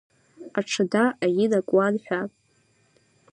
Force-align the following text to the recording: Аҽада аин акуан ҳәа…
Аҽада 0.59 1.03
аин 1.25 1.51
акуан 1.59 1.95
ҳәа… 2.03 2.21